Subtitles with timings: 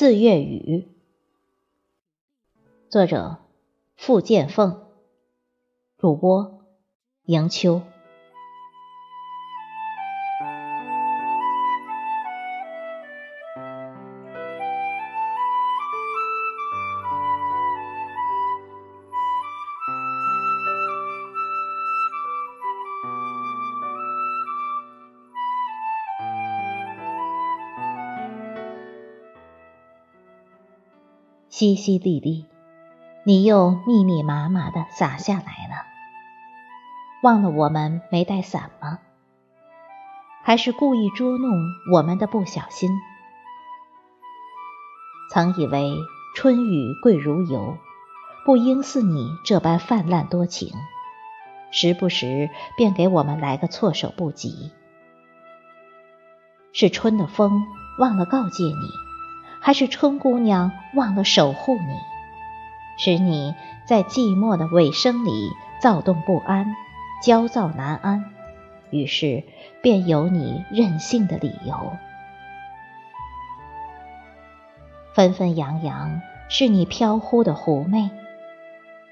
[0.00, 0.86] 四月雨，
[2.88, 3.38] 作者：
[3.96, 4.86] 付建凤，
[5.96, 6.62] 主播：
[7.24, 7.82] 杨秋。
[31.50, 32.44] 淅淅沥沥，
[33.24, 35.86] 你又密密麻麻的洒下来了。
[37.22, 38.98] 忘了我们没带伞吗？
[40.42, 41.50] 还是故意捉弄
[41.92, 42.90] 我们的不小心？
[45.30, 45.96] 曾以为
[46.36, 47.76] 春雨贵如油，
[48.44, 50.72] 不应似你这般泛滥多情，
[51.70, 54.70] 时不时便给我们来个措手不及。
[56.72, 57.66] 是春的风
[57.98, 59.07] 忘了告诫你。
[59.60, 61.98] 还是春姑娘忘了守护你，
[62.96, 66.74] 使你在寂寞的尾声里躁动不安、
[67.22, 68.24] 焦躁难安，
[68.90, 69.44] 于是
[69.82, 71.96] 便有你任性的理由。
[75.14, 78.10] 纷纷扬扬是你飘忽的狐媚，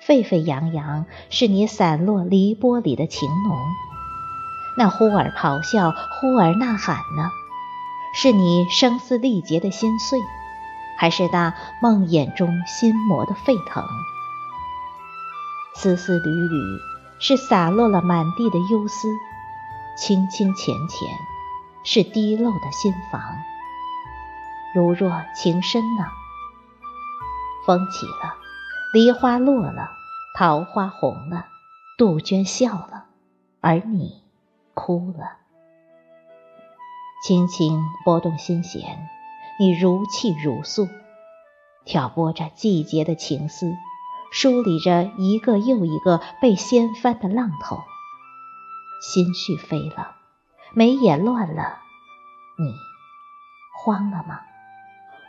[0.00, 3.56] 沸沸扬扬是你散落梨波里的情浓。
[4.76, 7.30] 那忽而咆哮，忽而呐喊呢？
[8.16, 10.20] 是你声嘶力竭的心碎，
[10.96, 13.84] 还是那梦魇中心魔的沸腾？
[15.74, 16.80] 丝丝缕缕，
[17.18, 19.08] 是洒落了满地的忧思；
[19.98, 21.08] 清清浅浅，
[21.82, 23.20] 是滴漏的心房。
[24.74, 26.04] 如若情深呢？
[27.66, 28.36] 风起了，
[28.92, 29.88] 梨花落了，
[30.36, 31.46] 桃花红了，
[31.98, 33.06] 杜鹃笑了，
[33.60, 34.22] 而你
[34.72, 35.43] 哭了。
[37.26, 39.08] 轻轻拨动心弦，
[39.58, 40.86] 你如泣如诉，
[41.86, 43.78] 挑拨着季节的情思，
[44.30, 47.78] 梳理着一个又一个被掀翻的浪头。
[49.00, 50.16] 心绪飞了，
[50.74, 51.78] 眉眼乱了，
[52.58, 52.74] 你
[53.82, 54.40] 慌了吗？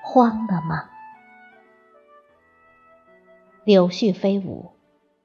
[0.03, 0.89] 慌了吗？
[3.63, 4.73] 柳絮飞舞，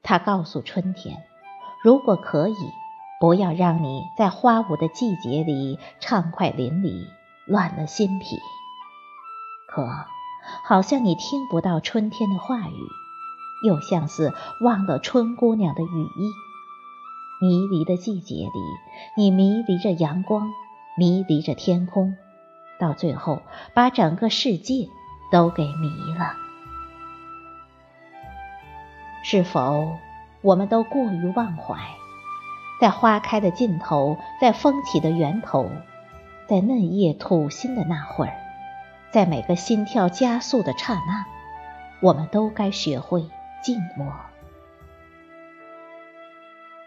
[0.03, 1.21] 它告诉春天，
[1.83, 2.55] 如果可以。
[3.21, 7.05] 不要让你在花舞的季节里畅快淋漓，
[7.45, 8.39] 乱了心脾。
[9.67, 9.87] 可
[10.63, 12.87] 好像你听不到春天的话语，
[13.67, 16.31] 又像是忘了春姑娘的羽翼。
[17.39, 18.59] 迷离的季节里，
[19.15, 20.51] 你迷离着阳光，
[20.97, 22.17] 迷离着天空，
[22.79, 23.43] 到最后
[23.75, 24.89] 把整个世界
[25.31, 26.33] 都给迷了。
[29.23, 29.95] 是否
[30.41, 31.77] 我们都过于忘怀？
[32.81, 35.69] 在花开的尽头，在风起的源头，
[36.47, 38.33] 在嫩叶吐新的那会儿，
[39.13, 41.25] 在每个心跳加速的刹那，
[42.01, 43.29] 我们都该学会
[43.63, 44.11] 静默。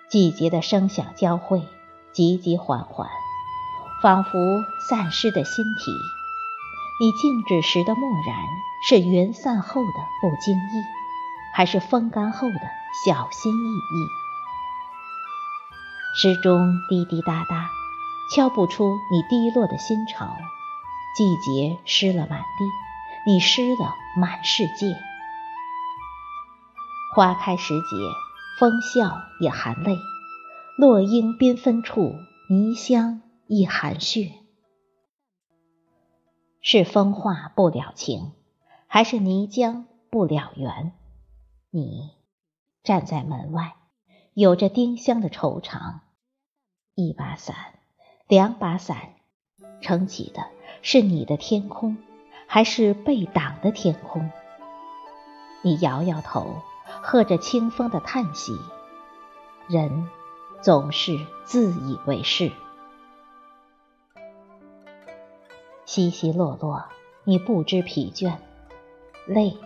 [0.09, 1.62] 季节的声响交汇，
[2.12, 3.09] 急急缓缓，
[4.03, 4.31] 仿佛
[4.88, 5.93] 散失的心体。
[7.00, 8.37] 你静止时的漠然，
[8.88, 10.84] 是云散后的不经意，
[11.54, 12.60] 还是风干后的
[13.06, 14.23] 小心翼翼？
[16.16, 17.69] 时钟滴滴答答，
[18.32, 20.36] 敲不出你低落的心潮。
[21.16, 22.64] 季节湿了满地，
[23.26, 24.97] 你湿了满世界。
[27.16, 27.97] 花开时节，
[28.60, 29.97] 风笑也含泪；
[30.78, 32.14] 落英缤纷处，
[32.48, 34.34] 泥香亦含血。
[36.60, 38.32] 是风化不了情，
[38.86, 40.92] 还是泥浆不了缘？
[41.70, 42.12] 你
[42.84, 43.74] 站在门外，
[44.34, 46.00] 有着丁香的惆怅。
[46.97, 47.55] 一把伞，
[48.27, 49.15] 两把伞，
[49.81, 50.47] 撑起的
[50.83, 51.97] 是你的天空，
[52.49, 54.28] 还是被挡的天空？
[55.62, 58.59] 你摇摇头，和着清风的叹息。
[59.69, 60.09] 人
[60.60, 62.51] 总是自以为是。
[65.84, 66.89] 稀稀落落，
[67.22, 68.39] 你不知疲倦，
[69.27, 69.57] 累，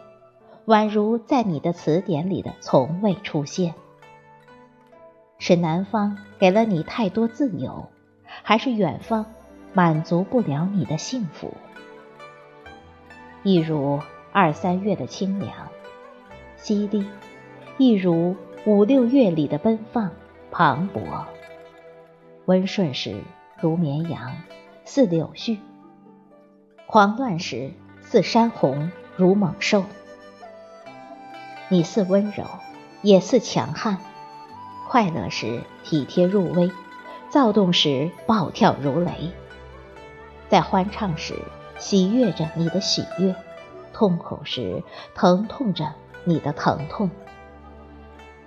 [0.67, 3.75] 宛如在你的词典里的从未出现。
[5.38, 7.88] 是南方给了你太多自由，
[8.43, 9.26] 还是远方
[9.73, 11.55] 满足不了你的幸福？
[13.44, 14.00] 一如
[14.32, 15.52] 二三月的清凉、
[16.61, 17.06] 淅沥，
[17.76, 18.37] 一如
[18.67, 20.11] 五六月里的奔放、
[20.50, 21.25] 磅礴。
[22.46, 23.23] 温顺时
[23.61, 24.32] 如绵羊，
[24.85, 25.58] 似柳絮；
[26.87, 27.70] 狂乱时
[28.00, 29.85] 似山洪，如猛兽。
[31.69, 32.44] 你似温柔，
[33.02, 33.99] 也似强悍。
[34.88, 36.73] 快乐时体贴入微，
[37.29, 39.31] 躁动时暴跳如雷。
[40.49, 41.35] 在欢唱时
[41.79, 43.35] 喜悦着你的喜悦，
[43.93, 44.82] 痛苦时，
[45.14, 45.93] 疼痛着
[46.25, 47.11] 你的疼痛。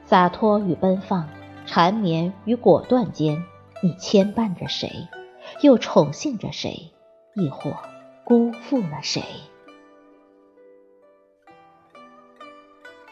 [0.04, 1.30] 洒脱与奔放，
[1.68, 3.46] 缠绵与果断间，
[3.84, 5.08] 你牵绊着谁，
[5.62, 6.92] 又宠幸着谁，
[7.36, 7.76] 亦或
[8.24, 9.22] 辜负了谁？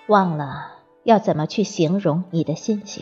[0.07, 0.78] 忘了
[1.09, 3.01] 要怎么去形容你的心想，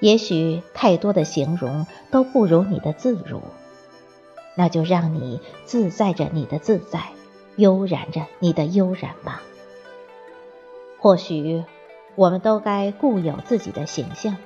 [0.00, 3.42] 也许太多的形容都不如你的自如，
[4.54, 7.08] 那就让你自在着你的自在，
[7.56, 9.42] 悠然着你的悠然吧。
[10.98, 11.64] 或许
[12.14, 14.38] 我们都该固有自己的形象，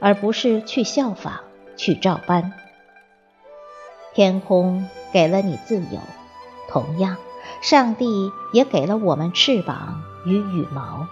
[0.00, 1.44] 而不是去效仿、
[1.78, 2.52] 去照搬。
[4.12, 5.98] 天空给了你自由，
[6.68, 7.16] 同样，
[7.62, 10.02] 上帝也给了我们翅膀。
[10.26, 11.06] 与羽毛，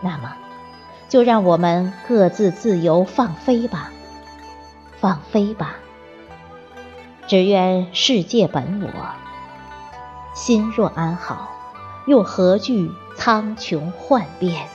[0.00, 0.34] 那么，
[1.08, 3.90] 就让我们各自自由放飞吧，
[5.00, 5.76] 放飞吧。
[7.26, 8.90] 只愿世界本我，
[10.34, 11.50] 心若安好，
[12.06, 14.66] 又何惧苍穹幻变？